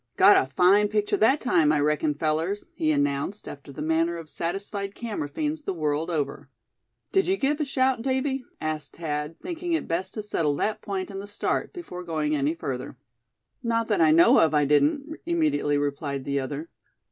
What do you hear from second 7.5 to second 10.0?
a shout, Davy?" asked Thad, thinking it